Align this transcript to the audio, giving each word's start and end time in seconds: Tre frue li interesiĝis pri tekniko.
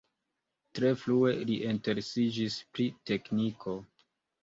Tre 0.79 0.89
frue 1.01 1.35
li 1.51 1.59
interesiĝis 1.73 2.59
pri 2.73 2.91
tekniko. 3.11 3.81